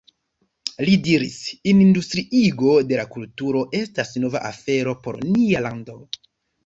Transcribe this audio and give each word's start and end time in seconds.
Li 0.87 0.93
diris: 1.07 1.35
Industriigo 1.73 2.73
de 2.93 3.05
kulturo 3.17 3.61
estas 3.81 4.17
nova 4.25 4.43
afero 4.51 4.97
por 5.05 5.21
nia 5.29 5.63
lando. 5.67 5.99